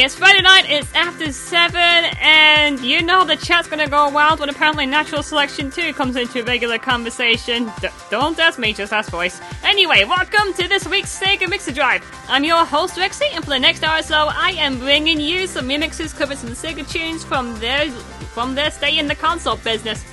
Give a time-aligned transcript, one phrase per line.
[0.00, 1.76] it's Friday night, it's after 7,
[2.20, 6.42] and you know the chat's gonna go wild when apparently Natural Selection 2 comes into
[6.42, 7.70] regular conversation.
[7.80, 9.40] D- don't ask me, just ask voice.
[9.62, 12.04] Anyway, welcome to this week's Sega Mixer Drive.
[12.28, 15.46] I'm your host, Rexy, and for the next hour or so, I am bringing you
[15.46, 20.04] some remixes covering some Sega tunes from their, from their stay in the console business.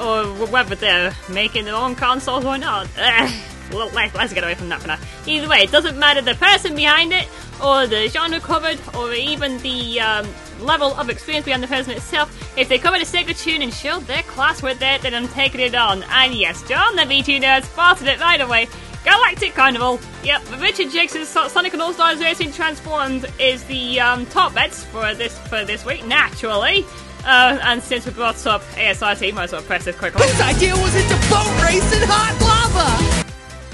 [0.00, 2.88] Or whether they're making their own consoles or not.
[3.72, 4.98] Well, let's get away from that for now.
[5.26, 7.28] Either way, it doesn't matter the person behind it
[7.62, 10.26] or the genre covered, or even the um,
[10.60, 12.30] level of experience behind the person itself.
[12.56, 15.60] If they covered a Sega tune and showed their class with it, then I'm taking
[15.60, 16.02] it on.
[16.04, 18.68] And yes, John the VG nerd spotted it right away.
[19.04, 20.00] Galactic Carnival.
[20.24, 21.10] Yep, Richard Jacques'
[21.50, 25.84] Sonic and All Stars Racing Transformed is the um, top bets for this for this
[25.84, 26.84] week, naturally.
[27.24, 30.22] Uh, and since we brought up ASRT, might as well press this quickly.
[30.22, 33.26] This idea was into boat race in hot lava!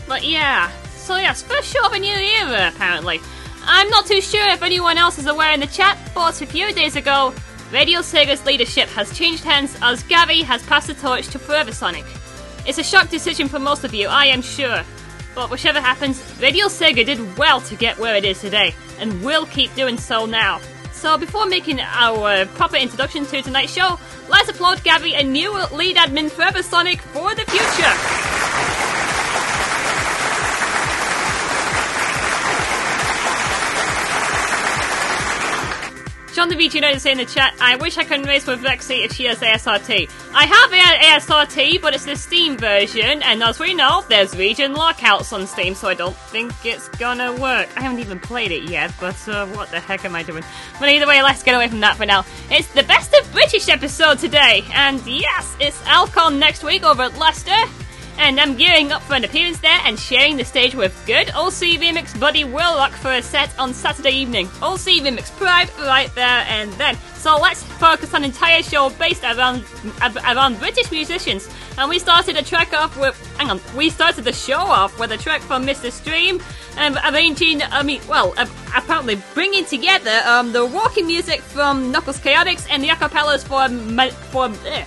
[0.06, 3.20] But yeah, so yes, first show of a new era, apparently.
[3.64, 6.72] I'm not too sure if anyone else is aware in the chat, but a few
[6.72, 7.32] days ago,
[7.72, 12.04] Radio Sega's leadership has changed hands as Gabby has passed the torch to Forever Sonic.
[12.66, 14.82] It's a shock decision for most of you, I am sure.
[15.34, 19.46] But whichever happens, Radio Sega did well to get where it is today, and will
[19.46, 20.60] keep doing so now.
[20.92, 23.98] So before making our proper introduction to tonight's show,
[24.28, 28.71] let's applaud Gabby, a new lead admin for Forever Sonic for the future!
[36.42, 39.12] John the VG noticed in the chat, I wish I could race with Vexy if
[39.12, 40.10] she has ASRT.
[40.34, 45.32] I have ASRT, but it's the Steam version, and as we know, there's region lockouts
[45.32, 47.68] on Steam, so I don't think it's gonna work.
[47.76, 50.42] I haven't even played it yet, but uh, what the heck am I doing?
[50.80, 52.24] But either way, let's get away from that for now.
[52.50, 57.16] It's the best of British episode today, and yes, it's Alcon next week over at
[57.16, 57.54] Leicester
[58.22, 61.80] and I'm gearing up for an appearance there and sharing the stage with good OC
[61.82, 64.46] Remix buddy Willock for a set on Saturday evening.
[64.62, 66.96] OC Remix Pride right there and then.
[67.16, 69.64] So let's focus on an entire show based around
[70.24, 71.48] around British musicians.
[71.78, 75.10] And we started a track off with, hang on, we started the show off with
[75.10, 75.90] a track from Mr.
[75.90, 76.40] Stream,
[76.78, 78.34] um, arranging, I mean, well,
[78.76, 83.68] apparently bringing together um, the walking music from Knuckles Chaotix and the acapellas for,
[84.30, 84.84] for, uh,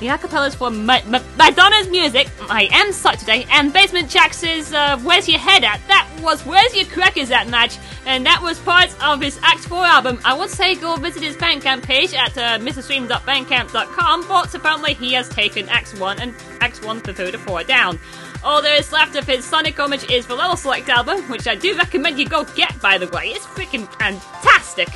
[0.00, 5.28] the acapellas for Ma- Ma- Madonna's music, I Am Saturday, and Basement Jaxx's uh, Where's
[5.28, 5.80] Your Head At?
[5.88, 9.84] That was Where's Your Crackers At match, and that was part of his Act 4
[9.84, 10.20] album.
[10.24, 15.28] I would say go visit his Bandcamp page at uh, mrstream.bandcamp.com, but apparently he has
[15.28, 17.98] taken Acts 1 and Acts 1 to 3 to 4 down.
[18.44, 21.56] All there is left of his Sonic Homage is the Level Select album, which I
[21.56, 23.30] do recommend you go get, by the way.
[23.30, 24.88] It's freaking fantastic.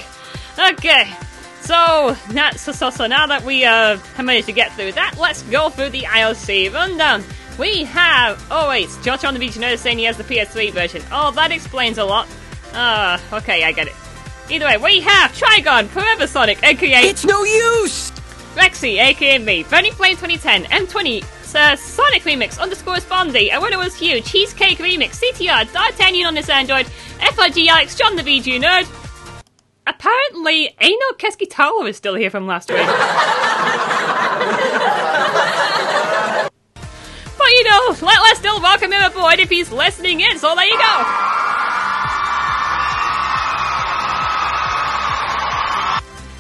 [0.58, 1.12] Okay,
[1.62, 5.14] so, not, so, so, so now that we uh, have managed to get through that,
[5.19, 7.25] let's go through the IRC rundown.
[7.59, 8.44] We have.
[8.50, 11.03] Oh, wait, Josh on the Beach notice saying he has the PS3 version.
[11.12, 12.26] Oh, that explains a lot.
[12.73, 13.94] Uh, okay, I get it.
[14.50, 17.03] Either way, we have Trigon, Forever Sonic, aka.
[17.03, 18.11] It's no use!
[18.55, 21.25] Rexy, aka me, Burning Flame 2010, M20,
[21.55, 26.50] uh, Sonic Remix, underscore Spondy, A Winner Was Huge, Cheesecake Remix, CTR, D'Artagnan on this
[26.50, 26.87] Android,
[27.19, 28.85] FRG Alex, John the VG Nerd,
[29.87, 32.79] Apparently, Eino Keskitalo is still here from last week.
[37.38, 40.67] but you know, let, us still welcome him aboard if he's listening in, so there
[40.67, 41.32] you go.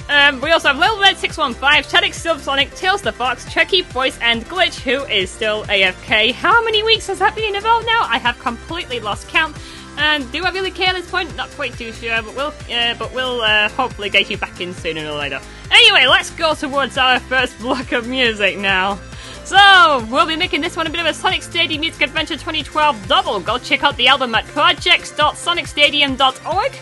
[0.08, 4.44] Um, we also have Little Red 615, Chadwick Silversonic, Tails the Fox, Chucky Voice, and
[4.44, 6.32] Glitch, who is still AFK.
[6.32, 8.02] How many weeks has that been about now?
[8.02, 9.56] I have completely lost count.
[9.98, 11.34] And do I really care at this point?
[11.36, 14.74] Not quite too sure, but we'll, uh, but we'll uh, hopefully get you back in
[14.74, 15.40] sooner or later.
[15.70, 18.98] Anyway, let's go towards our first block of music now.
[19.44, 23.08] So, we'll be making this one a bit of a Sonic Stadium Music Adventure 2012
[23.08, 23.40] double.
[23.40, 26.72] Go check out the album at projects.sonicstadium.org.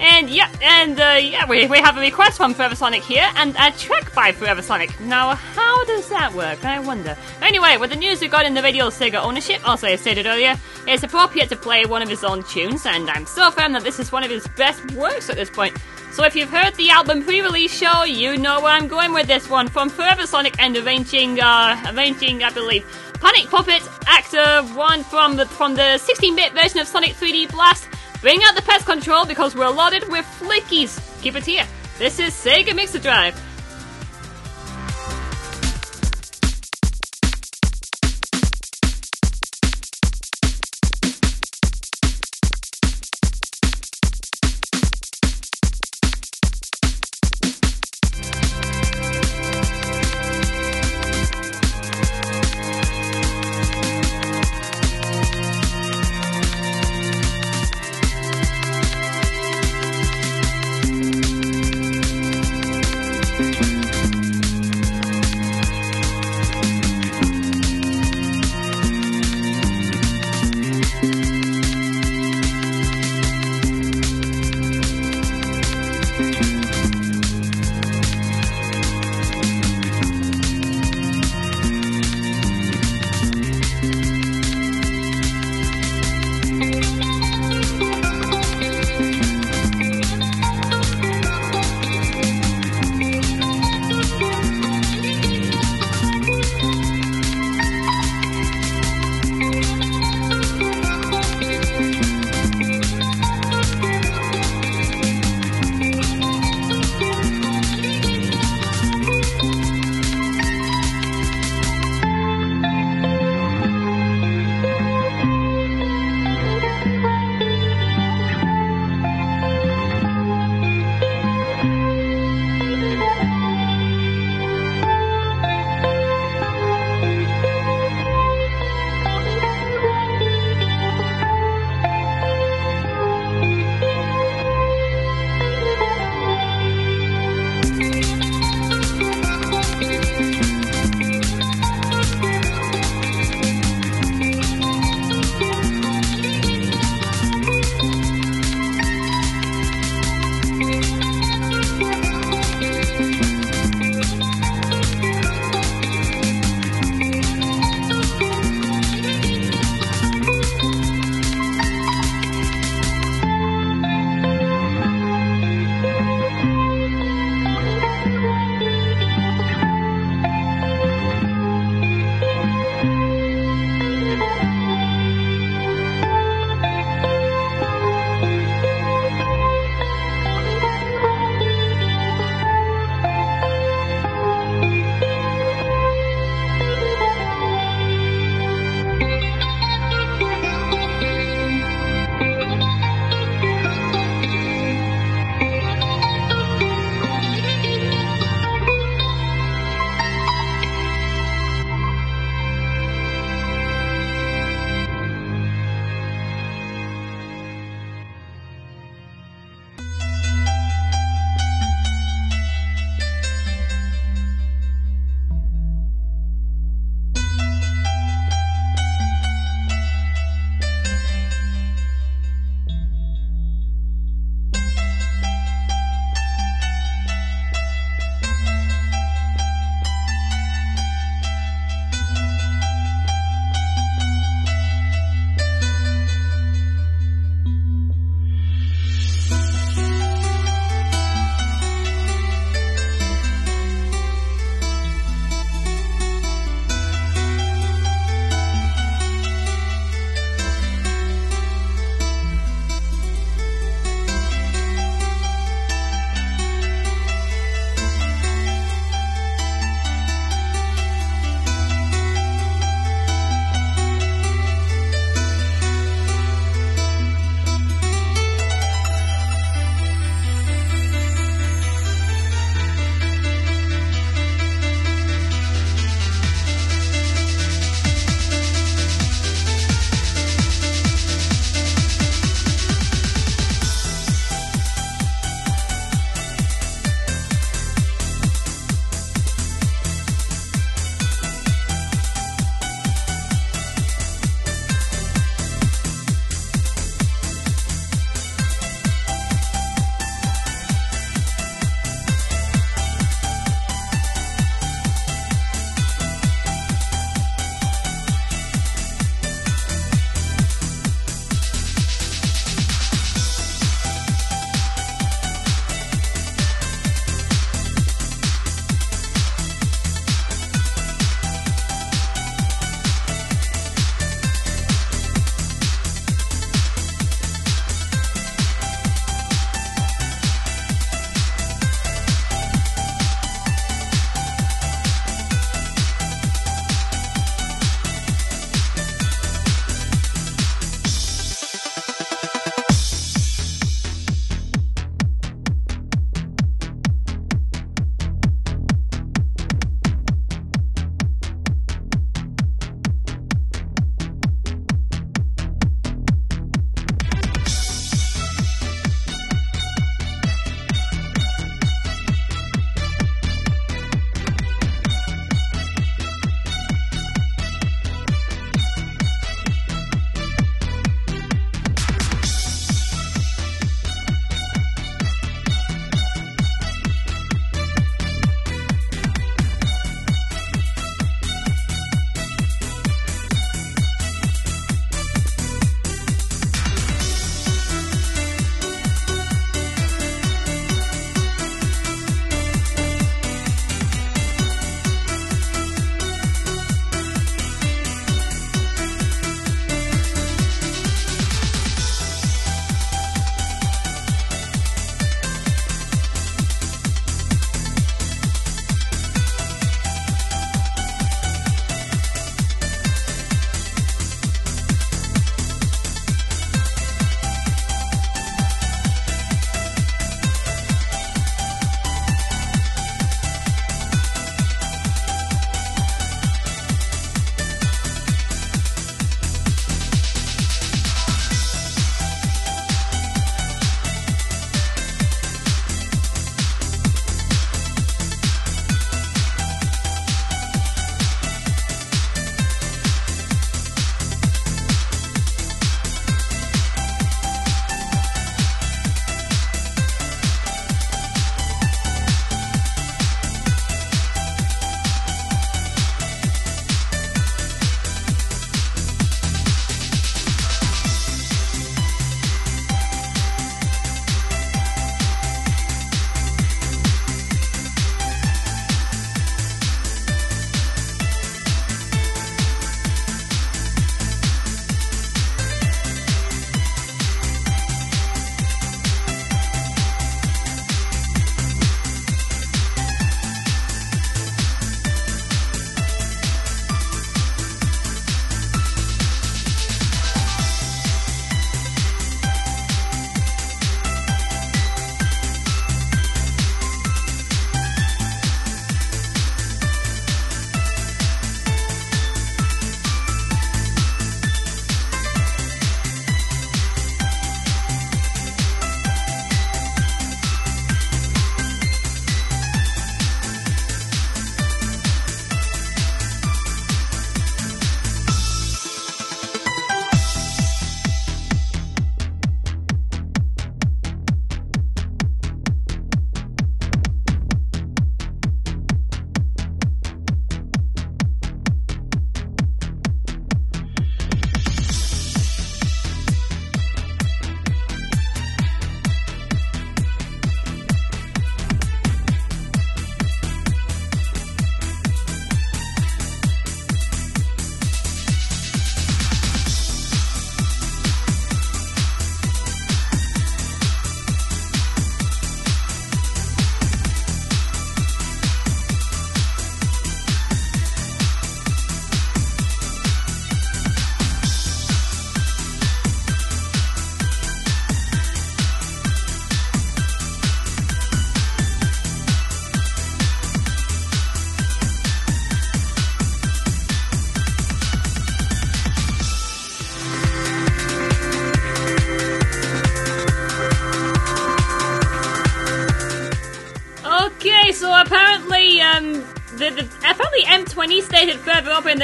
[0.00, 3.54] And yeah, and uh, yeah, we, we have a request from Forever Sonic here, and
[3.58, 4.98] a track by Forever Sonic.
[5.00, 6.64] Now, how does that work?
[6.64, 7.16] I wonder.
[7.40, 11.48] Anyway, with the news regarding the Radio Sega ownership, also I stated earlier, it's appropriate
[11.50, 14.24] to play one of his own tunes, and I'm so firm that this is one
[14.24, 15.76] of his best works at this point.
[16.14, 19.50] So if you've heard the album pre-release show, you know where I'm going with this
[19.50, 19.66] one.
[19.66, 22.86] From Forever Sonic and arranging, uh, arranging, I believe,
[23.20, 27.88] Panic Puppet, Actor One from the from the 16-bit version of Sonic 3D Blast.
[28.24, 30.98] Bring out the pest control because we're loaded with flickies.
[31.20, 31.66] Keep it here.
[31.98, 33.38] This is Sega Mixer Drive.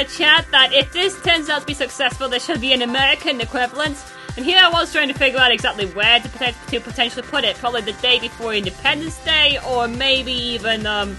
[0.03, 3.39] The chat that if this turns out to be successful, there should be an American
[3.39, 3.97] equivalent.
[4.35, 7.55] And here I was trying to figure out exactly where to, to potentially put it.
[7.57, 11.15] Probably the day before Independence Day, or maybe even um,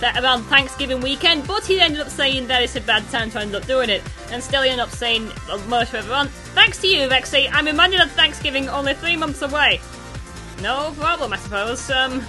[0.00, 1.46] that around Thanksgiving weekend.
[1.46, 4.02] But he ended up saying that it's a bad time to end up doing it,
[4.30, 5.30] and still ended up saying
[5.68, 6.28] much further on.
[6.54, 7.48] Thanks to you, Vexy.
[7.48, 9.80] I'm reminded of Thanksgiving only three months away.
[10.60, 11.88] No problem, I suppose.
[11.90, 12.22] Um,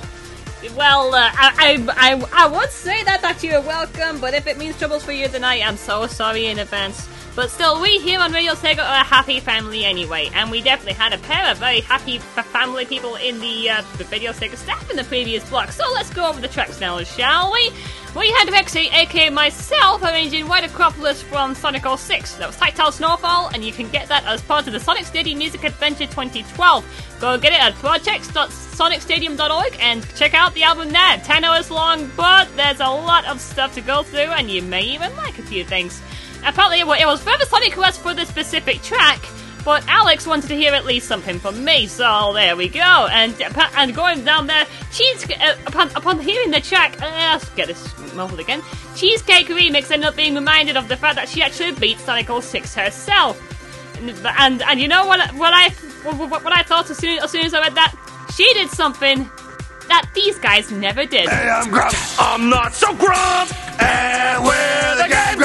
[0.76, 4.78] well, uh, I, I, I, would say that that you're welcome, but if it means
[4.78, 7.08] troubles for you tonight, I'm so sorry in advance.
[7.36, 10.94] But still, we here on Radio Sega are a happy family anyway, and we definitely
[10.94, 14.90] had a pair of very happy family people in the, uh, the Radio Sega staff
[14.90, 15.72] in the previous block.
[15.72, 17.72] So let's go over the tracks now, shall we?
[18.16, 22.36] We had Rexy, aka myself, arranging White Acropolis from Sonic 06.
[22.36, 25.38] That was Tactile Snowfall, and you can get that as part of the Sonic Stadium
[25.38, 27.18] Music Adventure 2012.
[27.20, 31.18] Go get it at projects.sonicstadium.org and check out the album there.
[31.18, 34.84] 10 hours long, but there's a lot of stuff to go through, and you may
[34.84, 36.02] even like a few things.
[36.46, 39.20] Apparently, it was Forever Sonic request for this specific track,
[39.66, 43.08] but Alex wanted to hear at least something from me, so there we go.
[43.12, 43.34] And
[43.76, 47.84] and going down there, cheese uh, upon upon hearing the track, uh, let's get this
[48.14, 48.62] muffled again.
[48.96, 52.76] Cheesecake Remix ended up being reminded of the fact that she actually beat Sonic 06
[52.76, 53.42] herself.
[53.98, 55.70] And and, and you know what what I
[56.04, 57.94] what, what I thought as soon as soon as I read that
[58.36, 59.30] she did something
[59.88, 61.28] that these guys never did.
[61.30, 61.74] Hey, I'm.
[62.20, 63.52] I'm not so Grump.
[63.82, 65.45] And we're the Game.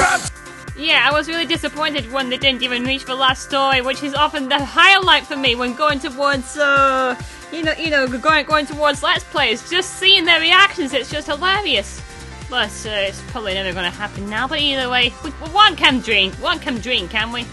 [0.81, 4.15] Yeah, I was really disappointed when they didn't even reach the last story, which is
[4.15, 7.15] often the highlight for me when going towards, uh,
[7.51, 9.69] you know, you know, going going towards Let's Plays.
[9.69, 12.01] Just seeing their reactions, it's just hilarious.
[12.49, 14.47] But uh, it's probably never going to happen now.
[14.47, 17.45] But either way, we, one can dream, one can dream, can we?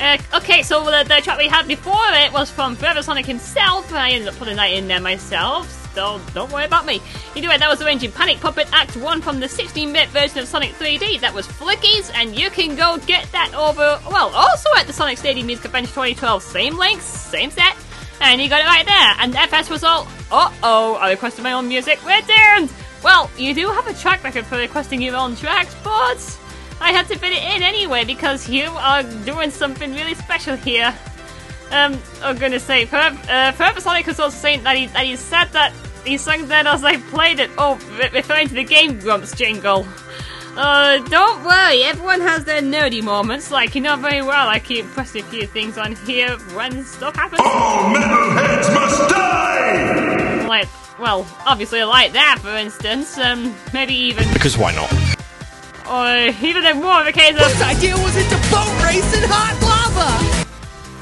[0.00, 3.88] Uh, okay, so the, the track we had before it was from Forever Sonic himself.
[3.90, 7.00] And I ended up putting that in there myself so don't worry about me.
[7.36, 11.20] Anyway, that was arranging Panic Puppet Act 1 from the 16-bit version of Sonic 3D.
[11.20, 15.18] That was Flickies, and you can go get that over, well, also at the Sonic
[15.18, 16.42] Stadium Music Adventure 2012.
[16.42, 17.76] Same links, same set,
[18.20, 19.14] and you got it right there.
[19.18, 22.72] And FS was all, uh-oh, I requested my own music, returned!
[23.02, 26.38] Well, you do have a track record for requesting your own tracks, but
[26.80, 30.94] I had to fit it in anyway because you are doing something really special here.
[31.70, 35.16] Um, I'm gonna say, Forever, uh, Forever Sonic was also saying that he, that he
[35.16, 35.72] said that
[36.04, 37.50] he sang that as I played it.
[37.58, 37.74] Oh,
[38.12, 39.86] referring to the Game Grumps jingle.
[40.56, 43.50] Uh, don't worry, everyone has their nerdy moments.
[43.52, 47.14] Like, you know very well, I keep pressing a few things on here when stuff
[47.14, 47.40] happens.
[47.44, 50.46] All metalheads must die.
[50.48, 53.16] Like, well, obviously like that, for instance.
[53.16, 54.92] Um, maybe even, Because why not?
[55.90, 59.16] or even in more of a case of Whose idea was it to boat race
[59.16, 60.39] in hot lava?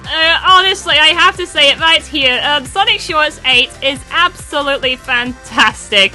[0.09, 2.41] uh, honestly, I have to say it right here.
[2.43, 6.13] Um, Sonic Shorts 8 is absolutely fantastic.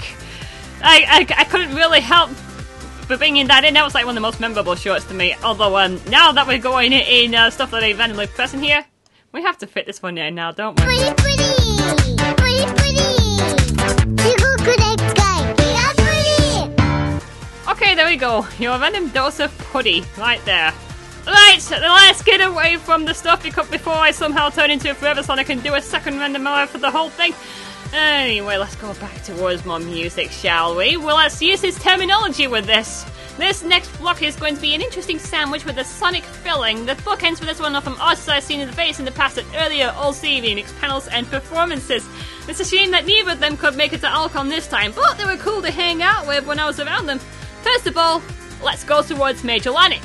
[0.82, 2.30] I, I, I couldn't really help
[3.08, 3.74] but bringing that in.
[3.74, 5.36] That was like one of the most memorable shorts to me.
[5.44, 8.86] Although, um, now that we're going in uh, stuff that I randomly press in here,
[9.32, 10.86] we have to fit this one in now, don't we?
[10.86, 11.44] Pretty, pretty.
[17.70, 18.48] Okay, there we go.
[18.60, 20.74] Your random dose of putty right there.
[21.26, 25.24] Right, let's get away from the stuff because before I somehow turn into a Forever
[25.24, 27.34] Sonic and do a second random hour for the whole thing.
[27.94, 30.98] Anyway, let's go back towards my music, shall we?
[30.98, 33.06] Well, let's use his terminology with this.
[33.38, 36.86] This next block is going to be an interesting sandwich with a sonic filling.
[36.86, 39.12] The bookends for this one are from artists I've seen in the face in the
[39.12, 42.08] past at earlier OC remix panels and performances.
[42.48, 45.18] It's a shame that neither of them could make it to Alcon this time, but
[45.18, 47.20] they were cool to hang out with when I was around them.
[47.62, 48.22] First of all,
[48.64, 50.04] let's go towards Major Lanik.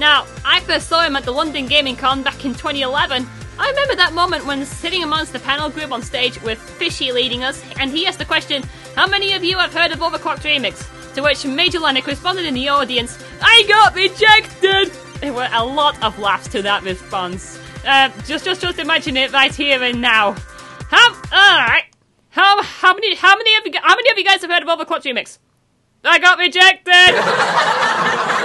[0.00, 3.28] Now, I first saw him at the London Gaming Con back in 2011.
[3.58, 7.44] I remember that moment when sitting amongst the panel group on stage with Fishy leading
[7.44, 8.62] us, and he asked the question,
[8.96, 10.88] How many of you have heard of Overclocked Remix?
[11.16, 14.90] To which Major Lanik responded in the audience, I got rejected!
[15.20, 17.60] There were a lot of laughs to that response.
[17.84, 20.32] Uh, just, just, just imagine it right here and now.
[20.88, 21.84] How, alright.
[22.30, 24.68] How, how many, how many of you, how many of you guys have heard of
[24.68, 25.36] Overclocked Remix?
[26.02, 28.36] I got rejected!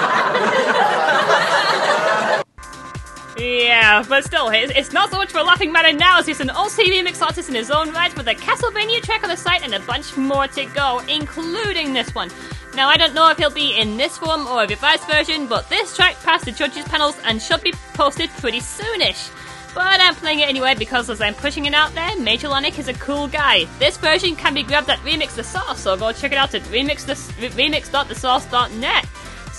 [3.38, 6.40] Yeah, but still, it's, it's not so much for a laughing matter now as he's
[6.40, 9.64] an OC remix artist in his own right with a Castlevania track on the site
[9.64, 12.30] and a bunch more to go, including this one.
[12.76, 15.70] Now, I don't know if he'll be in this form or a revised version, but
[15.70, 19.30] this track passed the judges' panels and should be posted pretty soonish.
[19.74, 22.88] But I'm playing it anyway because as I'm pushing it out there, Major Lanik is
[22.88, 23.66] a cool guy.
[23.80, 26.62] This version can be grabbed at Remix the Sauce, so go check it out at
[26.64, 27.14] remix the,
[27.50, 29.06] remix.thesauce.net.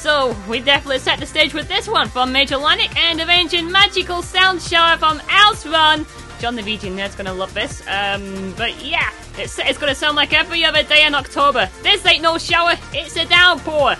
[0.07, 4.23] So, we definitely set the stage with this one from Major Lanik and arranging Magical
[4.23, 6.07] Sound Shower from Outrun.
[6.39, 7.83] John the VG Nerd's gonna love this.
[7.89, 11.69] Um, but yeah, It's, it's gonna sound like every other day in October.
[11.83, 13.97] This ain't no shower, it's a downpour.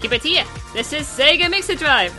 [0.00, 0.46] Keep it here.
[0.72, 2.14] This is Sega Mixer Drive.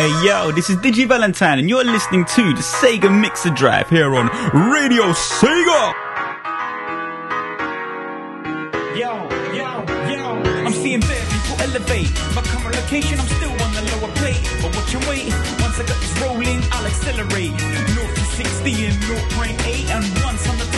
[0.00, 4.14] Hey yo, this is Digi Valentine, and you're listening to the Sega Mixer Drive here
[4.16, 4.28] on
[4.72, 5.92] Radio Sega.
[8.96, 10.24] Yo, yo, yo,
[10.64, 12.08] I'm seeing bad people elevate.
[12.34, 14.40] My current location, I'm still on the lower plate.
[14.62, 15.28] But watch and wait,
[15.60, 17.52] once I got this rolling, I'll accelerate.
[17.92, 20.69] North to 60 and 0.8, and once on the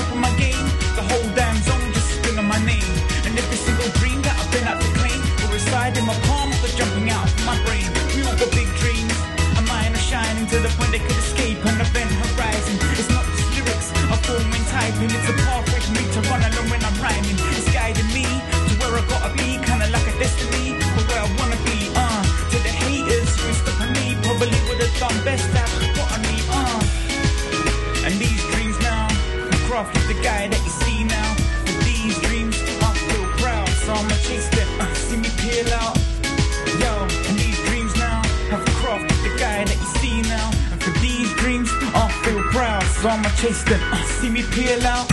[43.04, 43.80] I'ma chase them.
[44.06, 45.10] See me peel out.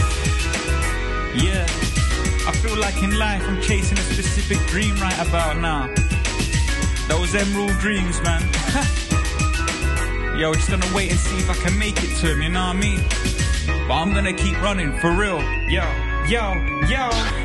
[1.36, 1.66] Yeah,
[2.48, 5.88] I feel like in life I'm chasing a specific dream right about now.
[7.08, 8.42] Those emerald dreams, man.
[10.40, 12.68] Yo, just gonna wait and see if I can make it to him, you know
[12.68, 13.02] what I mean?
[13.88, 15.42] But I'm gonna keep running, for real.
[15.68, 15.84] Yo,
[16.28, 16.54] yo,
[16.88, 17.39] yo.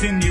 [0.00, 0.29] Continue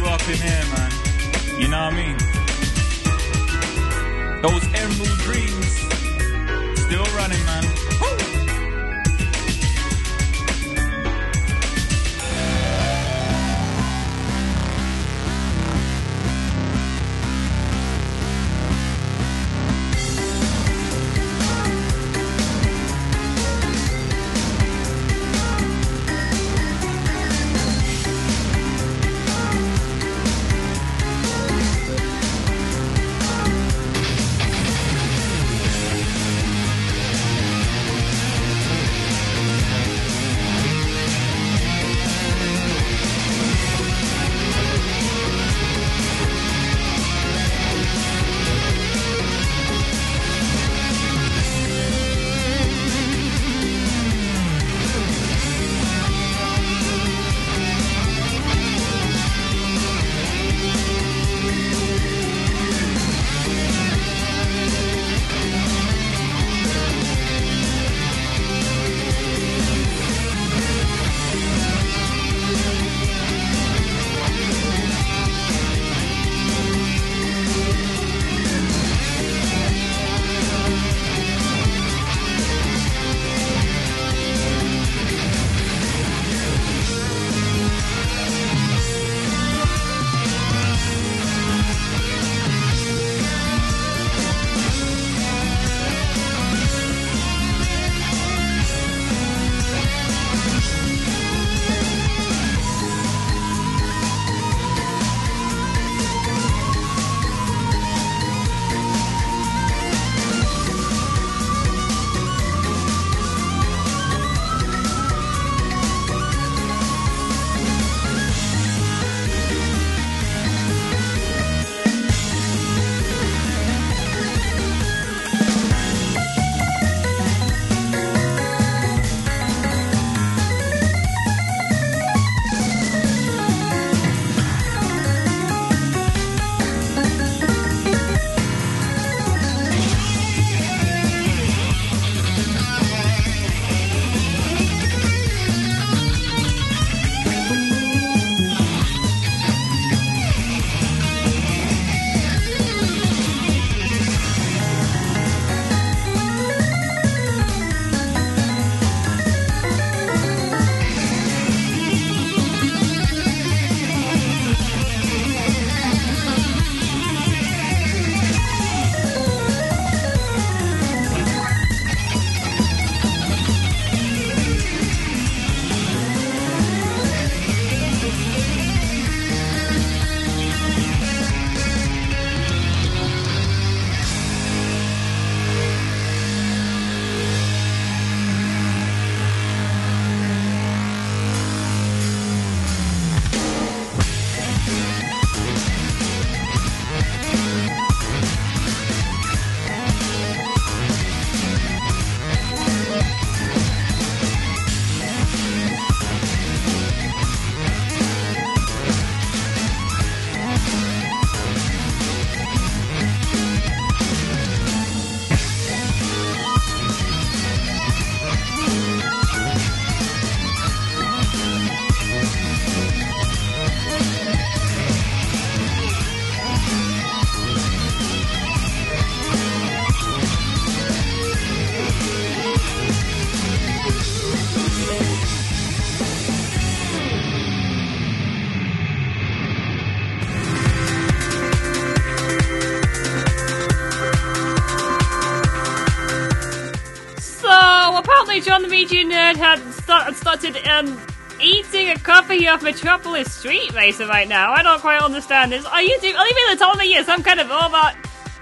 [248.89, 250.99] John Nerd had start, started um,
[251.39, 254.52] eating a copy of Metropolis Street Racer right now.
[254.52, 255.63] I don't quite understand this.
[255.63, 257.95] Are you, do, are you mean to tell me you're some kind of robot?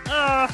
[0.10, 0.50] Uh,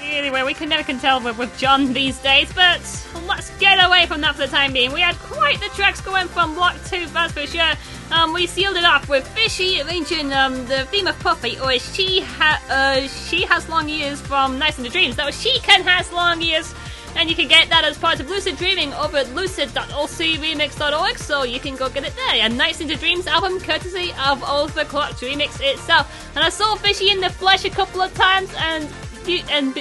[0.00, 2.80] anyway, we can never can tell with, with John these days, but
[3.26, 4.92] let's get away from that for the time being.
[4.92, 7.72] We had quite the tracks going from Block 2, that's for sure.
[8.12, 12.22] Um, we sealed it off with Fishy arranging um, the theme of Puffy, or she
[12.22, 15.16] ha- uh, she has long ears from Nights into Dreams.
[15.16, 16.74] That was She Can Has Long Ears
[17.16, 21.60] And you can get that as part of Lucid Dreaming over at lucid.ocremix.org, so you
[21.60, 22.44] can go get it there.
[22.44, 26.32] A Nights into Dreams album courtesy of Overclocked Remix itself.
[26.34, 28.88] And I saw Fishy in the flesh a couple of times, and
[29.24, 29.78] he- and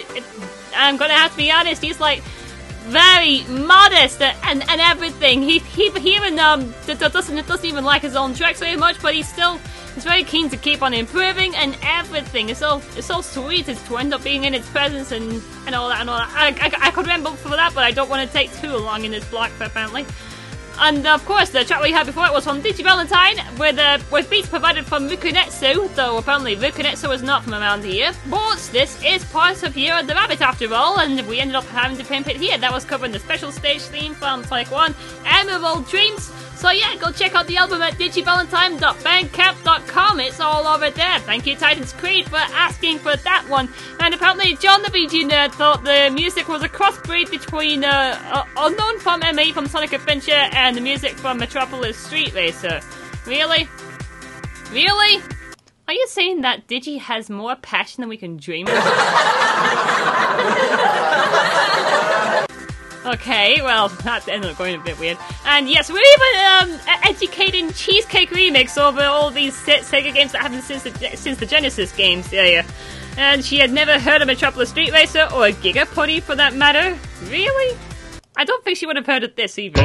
[0.76, 2.22] I'm gonna have to be honest, he's like
[2.86, 5.42] very modest and, and everything.
[5.42, 9.14] He he, he even um doesn't doesn't even like his own tracks very much, but
[9.16, 9.60] he's still
[9.96, 12.50] he's very keen to keep on improving and everything.
[12.50, 15.76] It's so it's so sweet it's to end up being in its presence and, and
[15.76, 16.30] all that and all that.
[16.34, 19.06] I, I, I could ramble for that, but I don't want to take too long
[19.06, 20.06] in this block apparently.
[20.80, 24.00] And of course, the track we had before it was from Digi Valentine, with uh,
[24.12, 28.12] with beats provided from Rukunetsu, though apparently Rukunetsu is not from around here.
[28.30, 31.66] But this is part of Year of the Rabbit after all, and we ended up
[31.66, 32.58] having to pimp it here.
[32.58, 36.32] That was covering the special stage theme from Sonic 1, Emerald Dreams.
[36.64, 40.20] So yeah, go check out the album at digivalentine.bandcamp.com.
[40.22, 41.20] It's all over there.
[41.20, 43.68] Thank you, Titans Creed, for asking for that one.
[44.00, 48.46] And apparently, John the VG Nerd thought the music was a crossbreed between uh, uh,
[48.56, 49.52] Unknown from M.E.
[49.52, 52.80] from Sonic Adventure and the music from Metropolis Street Racer.
[53.26, 53.68] Really?
[54.72, 55.22] Really?
[55.90, 58.74] Are you saying that Digi has more passion than we can dream of?
[63.06, 65.18] Okay, well, that ended up going a bit weird.
[65.46, 70.42] And yes, we're even um, e- educating Cheesecake Remix over all these Sega games that
[70.42, 72.32] happened since the since the Genesis games.
[72.32, 72.66] Yeah, yeah.
[73.18, 76.98] And she had never heard of Metropolis Street Racer or Giga Putty for that matter.
[77.26, 77.78] Really?
[78.36, 79.82] I don't think she would have heard of this either.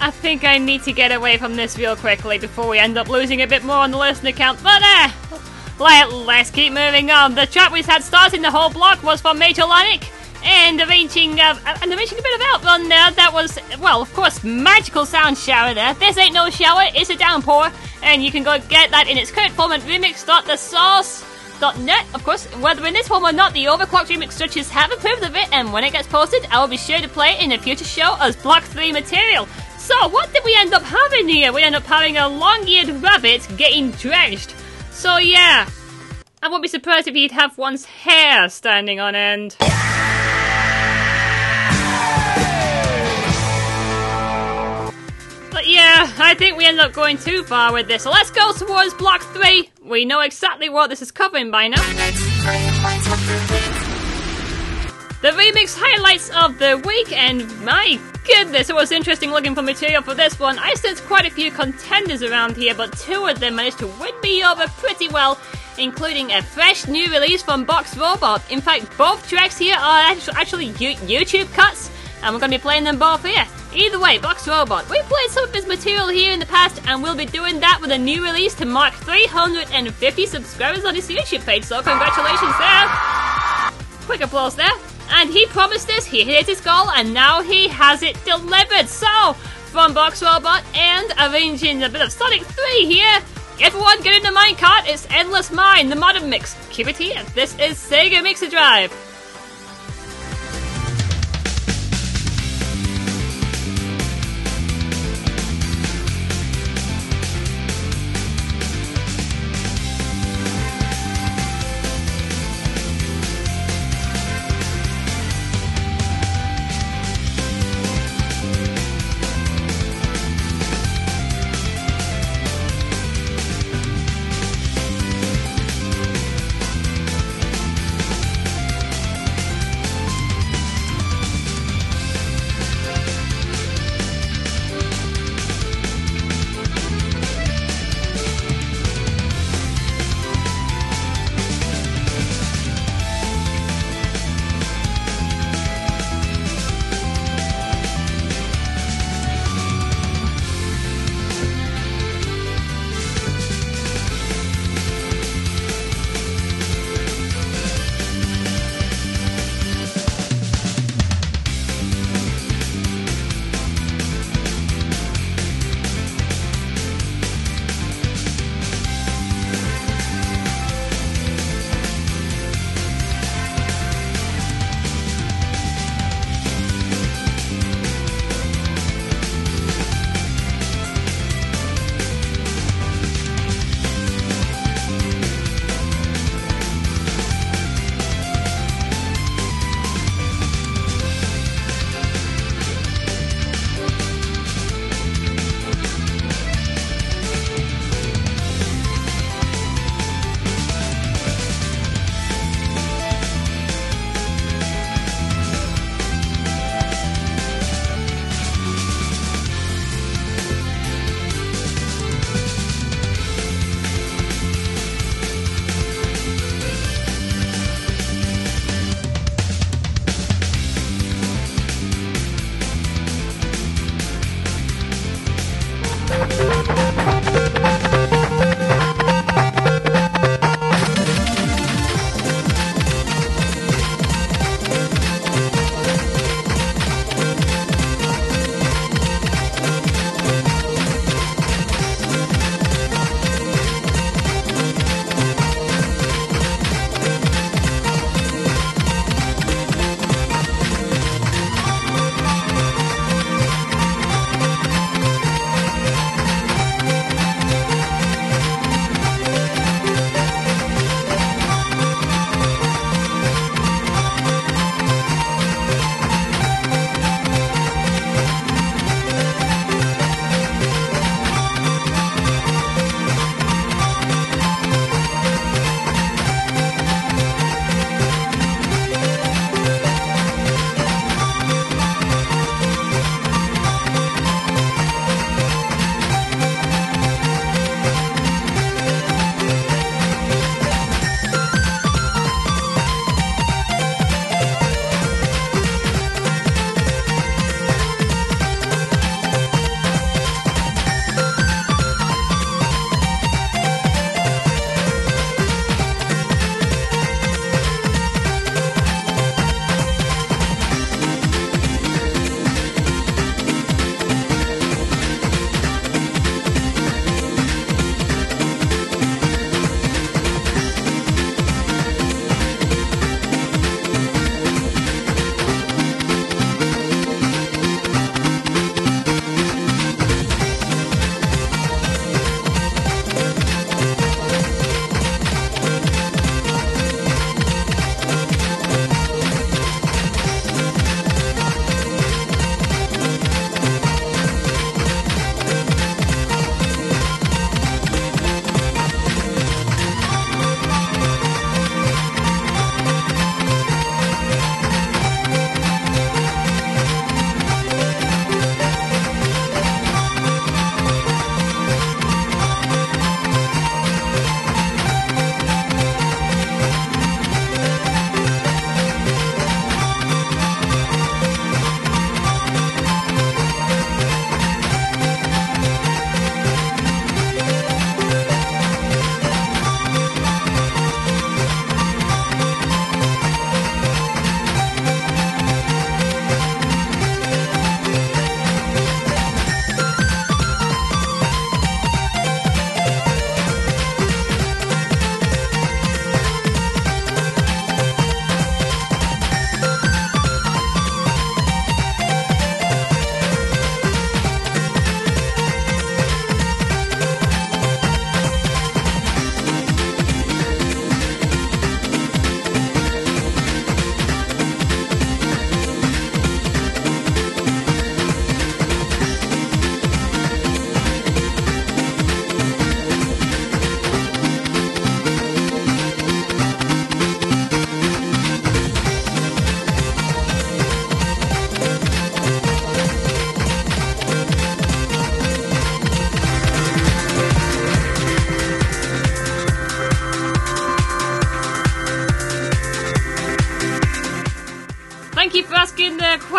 [0.00, 3.08] I think I need to get away from this real quickly before we end up
[3.08, 4.62] losing a bit more on the listener count.
[4.62, 5.10] But uh,
[5.78, 7.34] let, let's keep moving on.
[7.34, 10.08] The track we had starting the whole block was from Major Lanic.
[10.44, 13.10] And arranging, uh, and arranging a bit of outrun there.
[13.10, 15.94] That was, well, of course, magical sound shower there.
[15.94, 17.72] This ain't no shower, it's a downpour.
[18.02, 19.80] And you can go get that in its current form at
[21.56, 22.06] remix.thesource.net.
[22.14, 25.36] Of course, whether in this form or not, the overclocked remix judges have approved of
[25.36, 25.52] it.
[25.52, 27.84] And when it gets posted, I will be sure to play it in a future
[27.84, 29.46] show as Block 3 material.
[29.78, 31.52] So, what did we end up having here?
[31.52, 34.54] We end up having a long-eared rabbit getting drenched.
[34.90, 35.68] So, yeah.
[36.42, 39.56] I won't be surprised if he'd have one's hair standing on end.
[45.66, 48.04] Yeah, I think we ended up going too far with this.
[48.04, 49.70] So let's go towards block three.
[49.84, 51.82] We know exactly what this is covering by now.
[55.22, 60.02] The remix highlights of the week, and my goodness, it was interesting looking for material
[60.02, 60.58] for this one.
[60.58, 64.14] I sensed quite a few contenders around here, but two of them managed to win
[64.22, 65.38] me over pretty well,
[65.78, 68.42] including a fresh new release from Box Robot.
[68.52, 71.90] In fact, both tracks here are actually YouTube cuts,
[72.22, 73.46] and we're going to be playing them both here.
[73.74, 77.02] Either way, Box Robot, we've played some of his material here in the past, and
[77.02, 81.44] we'll be doing that with a new release to mark 350 subscribers on his YouTube
[81.44, 82.86] page, so congratulations there!
[84.06, 84.72] Quick applause there.
[85.10, 88.88] And he promised us, he hit his goal, and now he has it delivered.
[88.88, 93.20] So, from Box Robot and arranging a bit of Sonic 3 here,
[93.60, 96.56] everyone get in the minecart, it's Endless Mine, the modern mix.
[96.70, 97.22] Keep it here.
[97.34, 98.90] This is Sega Mixer Drive.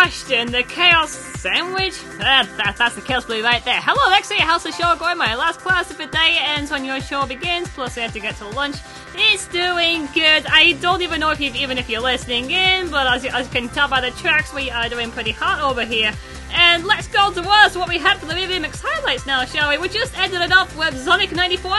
[0.08, 0.50] Question.
[0.54, 2.02] The Chaos Sandwich?
[2.14, 3.82] Uh, that, that's the Chaos Blue right there.
[3.82, 4.38] Hello, Lexi.
[4.38, 5.18] How's the show going?
[5.18, 8.22] My last class of the day ends when your show begins, plus I have to
[8.22, 8.78] get to lunch.
[9.16, 10.46] It's doing good.
[10.48, 13.48] I don't even know if you've, even if you're listening in, but as you, as
[13.48, 16.14] you can tell by the tracks, we are doing pretty hot over here.
[16.54, 19.78] And let's go to what we had for the movie mix highlights now, shall we?
[19.78, 21.76] We just ended it off with Sonic 94.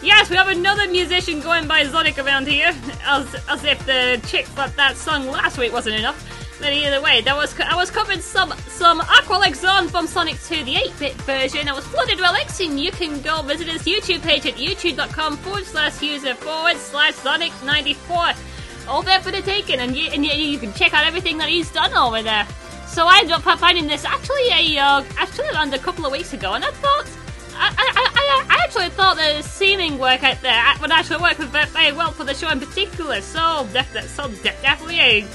[0.00, 2.72] Yes, we have another musician going by Sonic around here,
[3.04, 6.33] as as if the chick that that sung last week wasn't enough.
[6.60, 10.40] But either way, that was I was covering some some Aqua Lake Zone from Sonic
[10.42, 11.68] 2, the 8-bit version.
[11.68, 15.64] I was flooded relics, and you can go visit his YouTube page at youtube.com forward
[15.64, 18.32] slash user forward slash Sonic 94.
[18.88, 21.48] All there for the taking, and you, and you, you can check out everything that
[21.48, 22.46] he's done over there.
[22.86, 26.32] So I ended up finding this actually a uh, actually around a couple of weeks
[26.32, 27.06] ago, and I thought
[27.56, 31.92] I, I, I, I actually thought the seaming work out there would actually work very
[31.92, 33.20] well for the show in particular.
[33.20, 35.26] So, def- so de- definitely a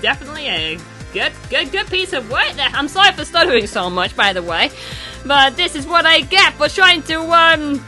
[0.00, 0.78] definitely a
[1.12, 2.68] good, good, good piece of work there.
[2.72, 4.70] I'm sorry for stuttering so much, by the way,
[5.24, 7.78] but this is what I get for trying to um,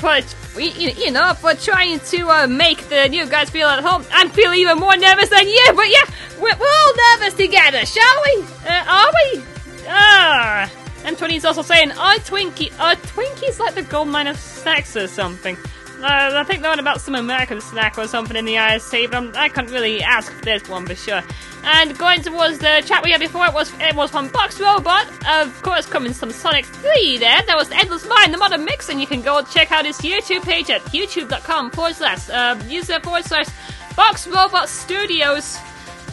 [0.00, 0.18] for
[0.60, 4.04] you, know, for trying to uh, make the new guys feel at home.
[4.10, 6.04] I'm feeling even more nervous than you, but yeah,
[6.40, 8.44] we're, we're all nervous together, shall we?
[8.66, 9.42] Uh, are we?
[9.88, 10.70] Ah.
[11.02, 15.06] M20 is also saying, "Are Twinkie, are Twinkies like the gold mine of sex or
[15.08, 15.56] something?"
[16.02, 19.16] Uh, I think they're on about some American snack or something in the IRC, but
[19.16, 21.22] I'm, I can't really ask for this one for sure.
[21.62, 25.06] And going towards the chat we had before, it was it was from Box Robot,
[25.28, 27.42] of course, coming some Sonic 3 there.
[27.42, 30.42] That was Endless Mine, the modern mix, and you can go check out his YouTube
[30.42, 33.48] page at youtube.com forward slash uh, user forward slash
[33.94, 35.58] Box Robot Studios,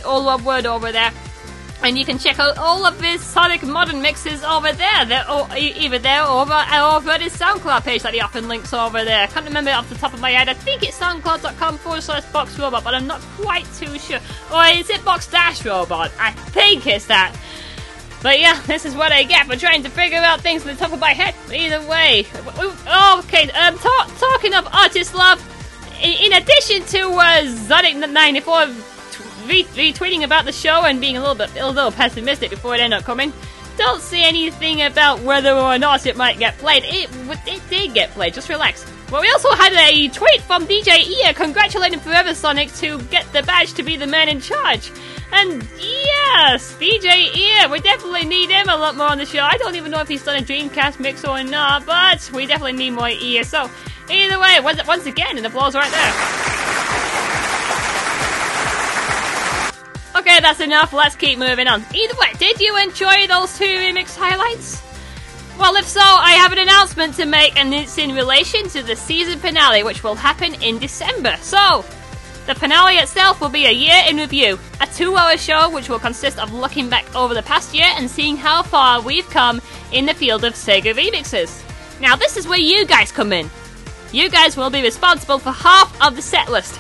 [0.06, 1.14] all one word over there.
[1.84, 5.06] And you can check out all of his Sonic Modern mixes over there.
[5.06, 5.26] They're
[5.56, 9.06] e- either there or over, over at his SoundCloud page that he often links over
[9.06, 9.24] there.
[9.24, 10.50] I can't remember it off the top of my head.
[10.50, 14.20] I think it's soundcloud.com forward slash box robot, but I'm not quite too sure.
[14.52, 16.12] Or is it box dash robot?
[16.20, 17.36] I think it's that.
[18.24, 20.76] But yeah, this is what I get for trying to figure out things on the
[20.76, 21.36] top of my head.
[21.54, 22.26] Either way.
[23.20, 25.40] Okay, um, ta- talking of artist love,
[26.02, 28.84] in, addition to uh, Sonic94 re-
[29.48, 33.00] retweeting about the show and being a little bit a little pessimistic before it ended
[33.00, 33.34] up coming.
[33.78, 36.84] Don't say anything about whether or not it might get played.
[36.86, 37.10] It
[37.46, 38.34] it did get played.
[38.34, 38.86] Just relax.
[39.10, 43.42] But we also had a tweet from DJ Ear congratulating Forever Sonic to get the
[43.44, 44.92] badge to be the man in charge.
[45.32, 49.44] And yes, DJ Ear, we definitely need him a lot more on the show.
[49.44, 52.74] I don't even know if he's done a Dreamcast mix or not, but we definitely
[52.74, 53.44] need more Ear.
[53.44, 53.70] So
[54.10, 56.47] either way, once again, an applause right there.
[60.42, 60.94] That's enough.
[60.94, 61.84] Let's keep moving on.
[61.94, 64.82] Either way, did you enjoy those two remix highlights?
[65.58, 68.96] Well, if so, I have an announcement to make, and it's in relation to the
[68.96, 71.36] season finale, which will happen in December.
[71.42, 71.84] So,
[72.46, 76.00] the finale itself will be a year in review, a two hour show which will
[76.00, 79.62] consist of looking back over the past year and seeing how far we've come
[79.92, 81.62] in the field of Sega remixes.
[82.00, 83.50] Now, this is where you guys come in.
[84.14, 86.80] You guys will be responsible for half of the set list.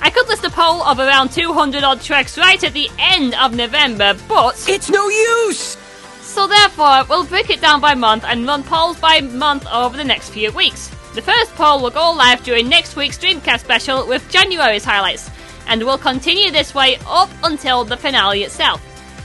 [0.00, 3.54] I could list a poll of around 200 odd tracks right at the end of
[3.54, 4.68] November, but.
[4.68, 5.76] It's no use!
[6.20, 10.04] So therefore, we'll break it down by month and run polls by month over the
[10.04, 10.88] next few weeks.
[11.14, 15.30] The first poll will go live during next week's Dreamcast special with January's highlights,
[15.66, 18.80] and will continue this way up until the finale itself.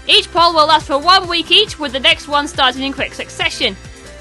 [0.08, 3.14] Each poll will last for one week each, with the next one starting in quick
[3.14, 3.76] succession.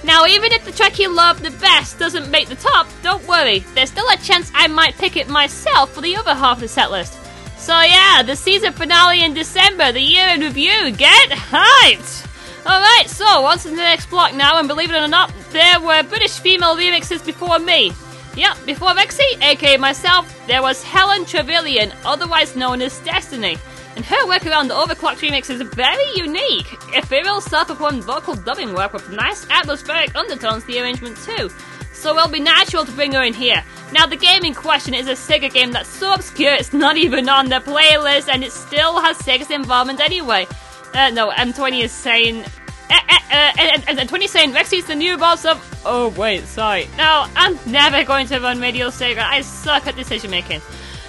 [0.04, 3.60] Now, even if the track you love the best doesn't make the top, don't worry,
[3.74, 6.66] there's still a chance I might pick it myself for the other half of the
[6.66, 7.18] setlist.
[7.56, 12.26] So yeah, the season finale in December, the year in review, get hyped!
[12.66, 16.02] Alright, so on to the next block now, and believe it or not, there were
[16.02, 17.92] British female remixes before me.
[18.34, 23.58] Yep, before Rexy, aka myself, there was Helen Trevelyan, otherwise known as Destiny.
[23.94, 26.66] And her work around the Overclock remix is very unique.
[26.94, 31.50] Ethereal self-performed vocal dubbing work with nice atmospheric undertones to the arrangement too.
[31.92, 33.62] So it'll be natural to bring her in here.
[33.92, 37.28] Now the game in question is a Sega game that's so obscure it's not even
[37.28, 40.46] on the playlist and it still has Sega's involvement anyway.
[40.94, 42.44] Uh, no, M20 is saying...
[42.90, 45.62] Uh, uh, uh, and, and, and 20 saying Rexy's the new boss of...
[45.84, 46.88] Oh wait, sorry.
[46.96, 49.18] No, I'm never going to run Radio Sega.
[49.18, 50.60] I suck at decision making.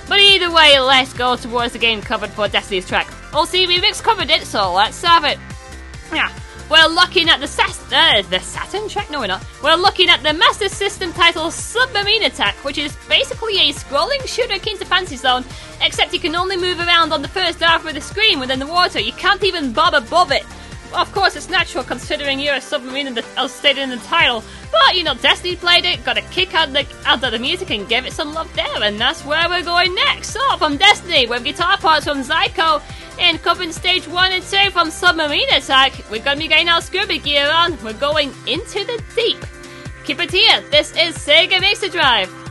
[0.08, 3.08] But either way, let's go towards the game covered for Destiny's track.
[3.34, 5.40] Oh, see, Remix covered it, so let's have it.
[6.14, 6.32] Yeah,
[6.70, 9.10] we're looking at the Sas- uh, the Saturn track.
[9.10, 9.46] No, we're not.
[9.64, 14.56] We're looking at the Master System title Submarine Attack, which is basically a scrolling shooter
[14.56, 15.46] akin to Fantasy Zone,
[15.82, 18.68] except you can only move around on the first half of the screen within the
[18.68, 19.00] water.
[19.00, 20.44] You can't even bob above it.
[20.94, 24.44] Of course, it's natural considering you're a submarine in the, as stated in the title,
[24.72, 27.40] but you know, Destiny played it, got a kick out of, the, out of the
[27.40, 30.30] music, and gave it some love there, and that's where we're going next.
[30.30, 32.82] So, from Destiny, with guitar parts from Zyko,
[33.20, 37.18] and covering stage 1 and 2 from Submarine Attack, we're gonna be getting our scuba
[37.18, 39.44] gear on, we're going into the deep.
[40.04, 42.43] Keep it here, this is Sega Mixer Drive.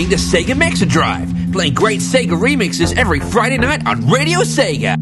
[0.00, 4.99] listening to Sega Mega Drive, playing great Sega remixes every Friday night on Radio Sega.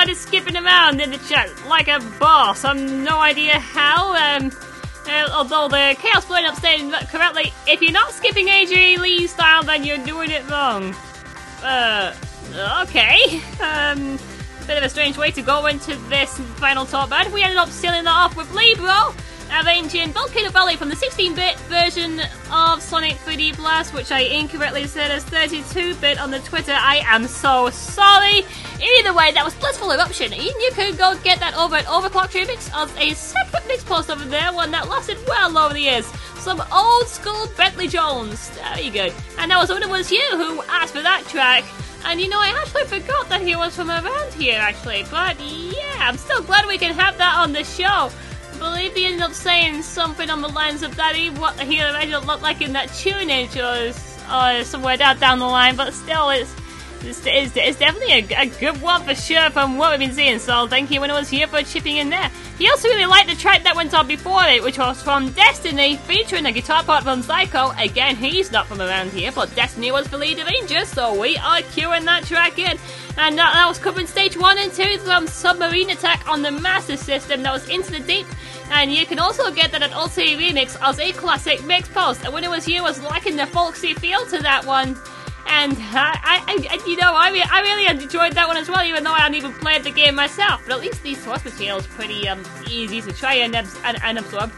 [0.00, 2.64] Started skipping around in the chat like a boss.
[2.64, 4.14] I'm no idea how.
[4.14, 4.50] Um,
[5.06, 9.62] uh, although the Chaos Blade up saying correctly, if you're not skipping AJ Lee style,
[9.62, 10.94] then you're doing it wrong.
[11.62, 12.14] Uh,
[12.80, 13.42] okay.
[13.60, 14.18] Um,
[14.66, 17.30] bit of a strange way to go into this final top band.
[17.30, 19.14] We ended up sealing that off with Libro,
[19.62, 22.22] arranging Volcano Valley from the 16-bit version
[22.52, 26.72] of Sonic 3D Blast, which I incorrectly said as 32-bit on the Twitter.
[26.72, 28.44] I am so sorry.
[28.98, 30.32] Either way, that was Blissful Eruption.
[30.32, 34.24] You can go get that over at Overclock Remix as a separate mix post over
[34.24, 36.06] there, one that lasted well over the years.
[36.36, 38.50] Some old school Bentley Jones.
[38.50, 39.12] Very good.
[39.38, 41.64] And that was when it was you who asked for that track.
[42.04, 45.04] And you know, I actually forgot that he was from around here, actually.
[45.10, 48.10] But yeah, I'm still glad we can have that on the show.
[48.60, 52.26] Believe he ended up saying something on the lines of that he what he originally
[52.26, 55.76] looked like in that tunage or, or uh, somewhere down down the line.
[55.76, 56.54] But still, it's
[57.02, 60.38] it's, it's, it's definitely a, a, good one for sure from what we've been seeing.
[60.38, 62.30] So thank you when it was here for chipping in there.
[62.58, 65.96] He also really liked the track that went on before it, which was from Destiny,
[65.96, 67.70] featuring a guitar part from Psycho.
[67.78, 71.60] Again, he's not from around here, but Destiny was the lead arranger, so we are
[71.60, 72.78] queuing that track in.
[73.16, 76.96] And that, that was covering stage one and two, some submarine attack on the Master
[76.96, 78.26] System that was into the deep.
[78.70, 82.24] And you can also get that at Ulti Remix as a classic mix post.
[82.24, 84.96] And when it was here, was liking the folksy feel to that one.
[85.46, 89.04] And I, I, I you know, I, I really enjoyed that one as well, even
[89.04, 90.62] though I hadn't even played the game myself.
[90.66, 94.18] But at least the source material is pretty um, easy to try and, and, and
[94.18, 94.52] absorb.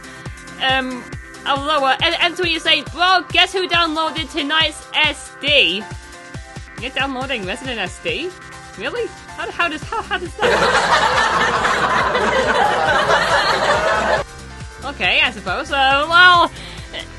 [0.63, 1.05] Um,
[1.47, 5.85] although, uh, and, and so you say, well, guess who downloaded tonight's SD?
[6.81, 8.33] You're downloading Resident SD?
[8.79, 9.07] Really?
[9.37, 10.53] How, how does how, how does that?
[14.87, 15.71] okay, I suppose.
[15.71, 16.51] Uh, well,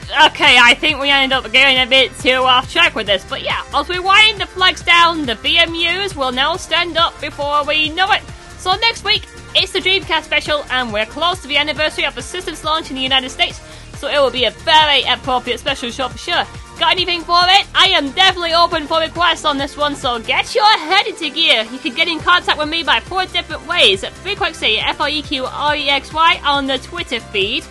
[0.03, 3.41] okay, I think we ended up getting a bit too off track with this, but
[3.41, 7.89] yeah, as we wind the flags down, the BMUs will now stand up before we
[7.89, 8.21] know it.
[8.57, 12.21] So next week, it's the Dreamcast special, and we're close to the anniversary of the
[12.21, 13.61] system's launch in the United States,
[13.95, 16.45] so it will be a very appropriate special show for sure.
[16.79, 17.67] Got anything for it?
[17.75, 21.63] I am definitely open for requests on this one, so get your head into gear.
[21.71, 24.03] You can get in contact with me by four different ways.
[24.05, 27.63] Frequency, F-R-E-Q-R-E-X-Y on the Twitter feed.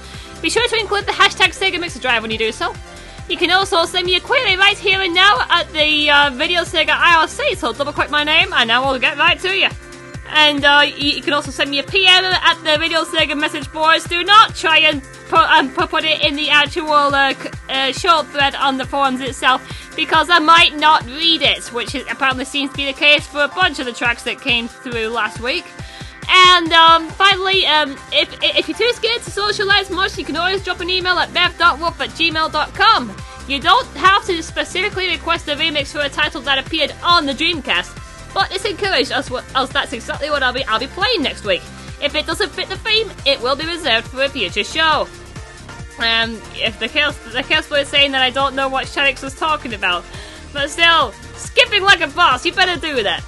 [0.43, 2.75] Be sure to include the hashtag Sega Mixer Drive when you do so.
[3.29, 6.63] You can also send me a query right here and now at the uh, Radio
[6.63, 9.69] Sega IRC, so double click my name and I will get right to you.
[10.35, 14.05] And uh, you can also send me a PM at the Radio Sega message boards.
[14.05, 17.35] Do not try and put, um, put it in the actual uh,
[17.69, 19.63] uh, short thread on the forums itself
[19.95, 23.49] because I might not read it, which apparently seems to be the case for a
[23.49, 25.67] bunch of the tracks that came through last week.
[26.29, 30.63] And um, finally, um, if, if you're too scared to socialize much, you can always
[30.65, 33.17] drop an email at bev.wolf at gmail.com.
[33.49, 37.33] You don't have to specifically request a remix for a title that appeared on the
[37.33, 41.45] Dreamcast, but it's encouraged as, as that's exactly what I'll be, I'll be playing next
[41.45, 41.63] week.
[42.01, 45.09] If it doesn't fit the theme, it will be reserved for a future show.
[45.99, 49.23] Um, if the chaos, the chaos boy is saying that I don't know what Shaddix
[49.23, 50.05] was talking about,
[50.53, 53.23] but still, skipping like a boss, you better do that.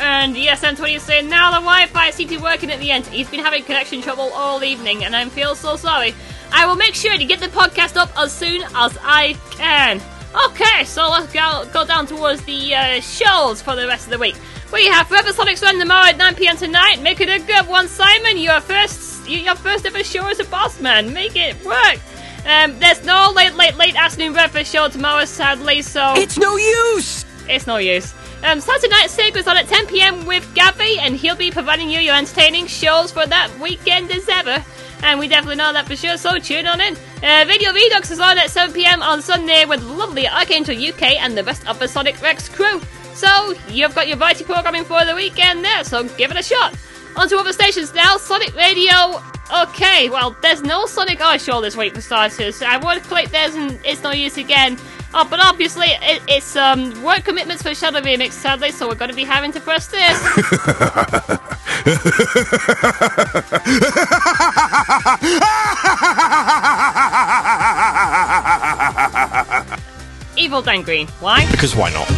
[0.00, 3.06] And yes, Antonio is saying now the Wi-Fi seems to be working at the end.
[3.06, 6.14] He's been having connection trouble all evening, and I feel so sorry.
[6.52, 10.00] I will make sure to get the podcast up as soon as I can.
[10.46, 14.18] Okay, so let's go, go down towards the uh, shows for the rest of the
[14.18, 14.36] week.
[14.72, 17.00] We have Forever Sonic's Run tomorrow at 9 pm tonight.
[17.00, 18.36] Make it a good one, Simon.
[18.36, 21.12] Your first, your first ever show as a boss man.
[21.12, 21.98] Make it work.
[22.46, 25.82] Um, there's no late, late, late afternoon breakfast show tomorrow, sadly.
[25.82, 27.24] So It's no use!
[27.48, 28.12] it's no use.
[28.44, 31.98] Um, Saturday Night Sega on at 10 pm with Gabby, and he'll be providing you
[31.98, 34.64] your entertaining shows for that weekend as ever.
[35.02, 36.96] And we definitely know that for sure, so tune on in.
[37.22, 41.36] Uh, Video Redux is on at 7 pm on Sunday with lovely Archangel UK and
[41.36, 42.80] the rest of the Sonic Rex crew.
[43.12, 46.76] So, you've got your variety programming for the weekend there, so give it a shot.
[47.16, 49.20] On to other stations now, Sonic Radio.
[49.62, 52.62] Okay, well, there's no Sonic Eye show this week for starters.
[52.62, 54.78] I would click there's and it's no use again.
[55.14, 59.10] Oh, but obviously it, it's um, work commitments for Shadow Remix, sadly, so we're going
[59.10, 61.38] to be having to press this.
[70.36, 71.06] Evil Dan Green.
[71.20, 71.50] Why?
[71.50, 72.10] Because why not?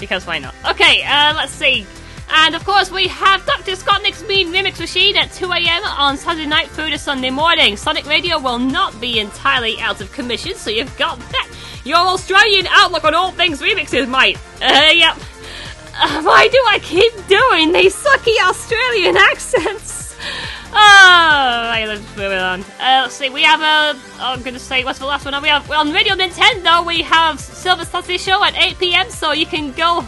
[0.00, 0.54] Because why not?
[0.68, 1.86] Okay, uh, let's see.
[2.28, 3.76] And of course, we have Dr.
[3.76, 5.84] Scott Nick's Mean Remix Machine at 2 a.m.
[5.84, 7.76] on Saturday night through to Sunday morning.
[7.76, 11.48] Sonic Radio will not be entirely out of commission, so you've got that.
[11.86, 14.36] Your Australian outlook on all things remixes, mate.
[14.60, 15.16] Uh, yep.
[15.94, 20.16] Uh, why do I keep doing these sucky Australian accents?
[20.72, 22.62] Oh, right, let's move on.
[22.80, 23.96] Uh, let's see, we have a.
[24.18, 25.40] Oh, I'm gonna say, what's the last one?
[25.40, 26.84] We have on Radio Nintendo.
[26.84, 29.08] We have Silver Saturday Show at 8 p.m.
[29.08, 30.04] So you can go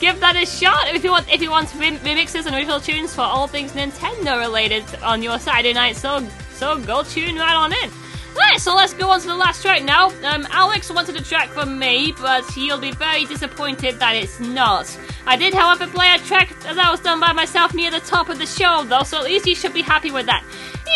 [0.00, 3.14] give that a shot if you want if you want rem- remixes and original tunes
[3.14, 5.94] for all things Nintendo related on your Saturday night.
[5.94, 7.90] So so go tune right on in.
[8.36, 10.10] Right, so let's go on to the last track now.
[10.24, 14.96] Um, Alex wanted a track from me, but he'll be very disappointed that it's not.
[15.26, 18.38] I did, however, play a track that was done by myself near the top of
[18.38, 20.44] the show, though, so at least you should be happy with that.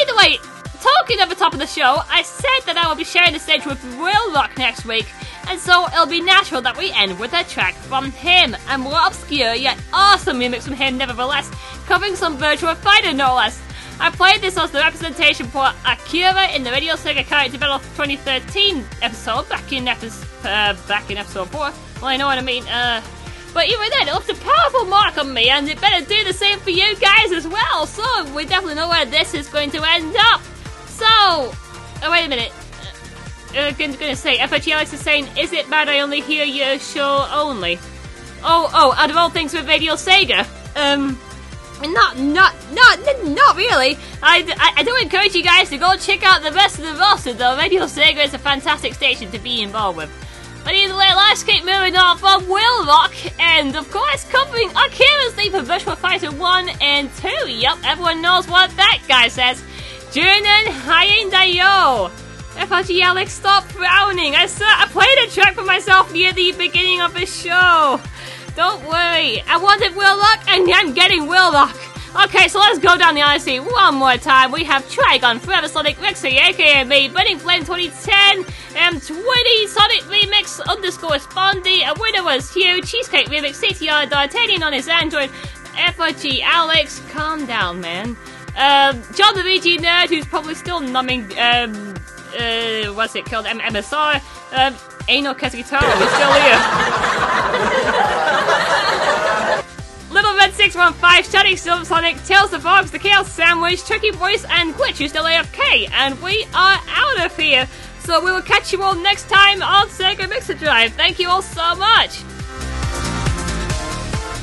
[0.01, 0.39] Either way,
[0.81, 3.41] talking of the top of the show, I said that I will be sharing the
[3.41, 5.07] stage with Will Rock next week,
[5.49, 8.99] and so it'll be natural that we end with a track from him, a more
[9.05, 11.51] obscure yet awesome remix from him, nevertheless,
[11.87, 13.61] covering some Virtua Fighter no less.
[14.01, 18.85] I played this as the representation for Akira in the Radio Sega Character Battle 2013
[19.03, 21.73] episode back in episode uh, back in episode four.
[22.01, 22.65] Well, I know what I mean.
[22.65, 23.03] Uh,
[23.55, 26.33] but even then, it left a powerful mark on me, and it better do the
[26.33, 27.87] same for you guys as well.
[27.87, 30.43] So we definitely know where this is going to end up.
[30.87, 32.53] So, oh wait a minute.
[33.57, 36.79] Uh, I'm gonna say, FRG Alex is saying, is it bad I only hear your
[36.81, 37.79] show only?
[38.43, 41.19] Oh, oh, out of all things with Radio Sega, um,
[41.83, 43.97] not, not, not, not really.
[44.23, 46.95] I, I, I do encourage you guys to go check out the rest of the
[46.95, 47.57] roster, though.
[47.57, 50.11] Radio Sega is a fantastic station to be involved with.
[50.65, 55.35] But either way, let's keep moving on from Will Rock, and of course, covering Akira's
[55.35, 57.51] theme for Virtua Fighter 1 and 2.
[57.51, 59.63] Yep, everyone knows what that guy says.
[60.11, 62.11] Junen Hayendayo.
[62.55, 64.37] FRG Alex, stop frowning.
[64.37, 68.01] I, saw, I played a track for myself near the beginning of the show.
[68.57, 69.43] Don't worry.
[69.49, 71.77] I wanted Will Rock, and I'm getting Will Rock.
[72.27, 74.53] Okay, so let's go down the Odyssey one more time.
[74.53, 78.45] We have Trigon, Forever Sonic, Rexy, aka me, Burning Flame 2010,
[78.75, 84.87] M20, Sonic Remix, underscore Spondy, a winner was Hugh, Cheesecake Remix, CTR, D'Artagnan on his
[84.87, 85.29] Android,
[85.75, 88.11] FRG Alex, calm down, man.
[88.57, 91.97] Um, John the VG Nerd, who's probably still numbing, um,
[92.39, 94.77] uh, what's it called, M- MSR, um,
[95.09, 96.61] Anal is still here.
[100.12, 104.74] Little Red 615, Shutting Silver Sonic, Tails the Fox, The Chaos Sandwich, Turkey Voice, and
[104.74, 105.90] Glitch, who's still AFK.
[105.92, 107.68] And we are out of here.
[108.00, 110.94] So we will catch you all next time on Sega Mixer Drive.
[110.94, 112.24] Thank you all so much.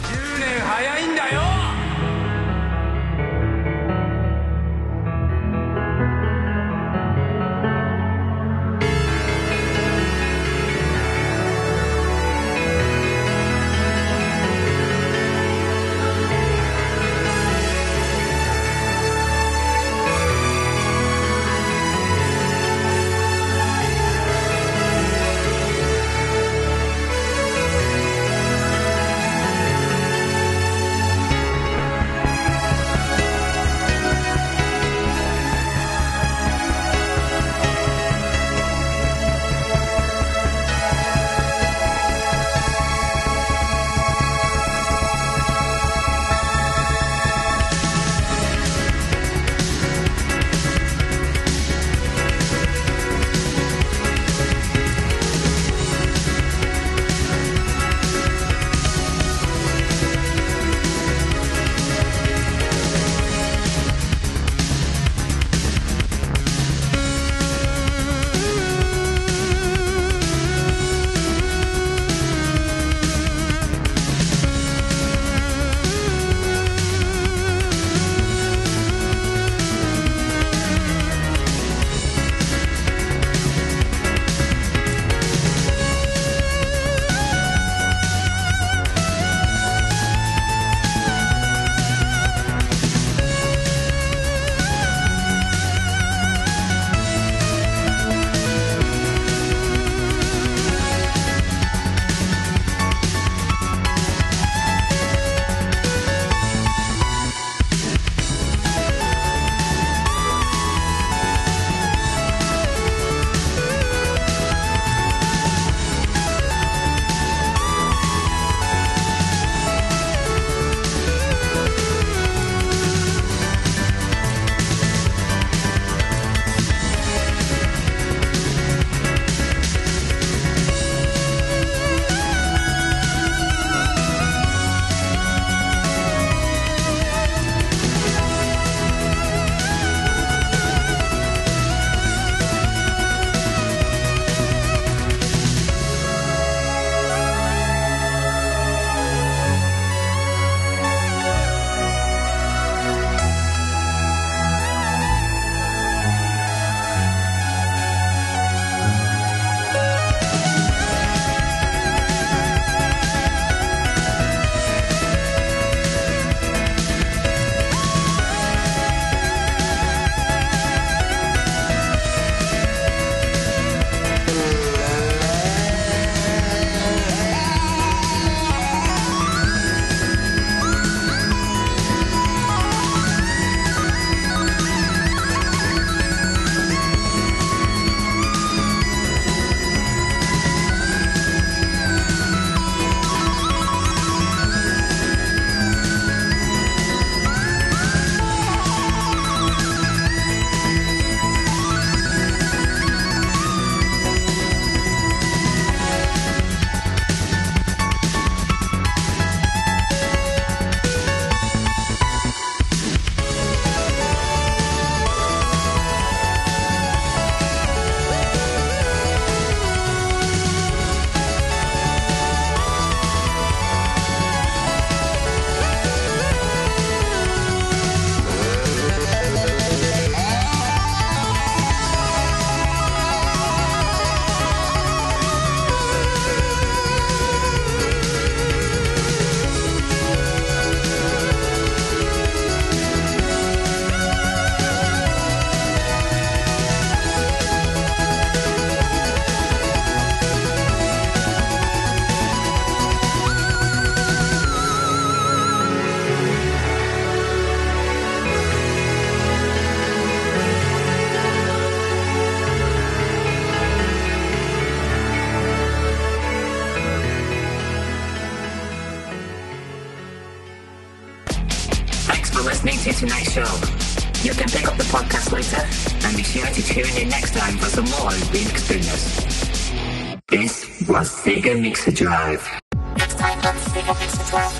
[0.06, 1.40] 10年早いんだよ「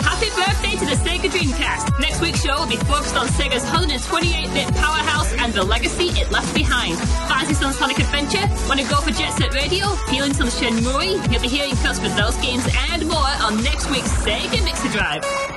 [0.01, 1.99] Happy birthday to the Sega Dreamcast!
[1.99, 6.53] Next week's show will be focused on Sega's 128-bit powerhouse and the legacy it left
[6.53, 6.97] behind.
[7.27, 8.45] Fancy some Sonic Adventure?
[8.67, 9.87] Want to go for Jet Set Radio?
[10.09, 11.31] Feeling some Shenmue?
[11.31, 15.50] You'll be hearing cuts for those games and more on next week's Sega Mixer Drive.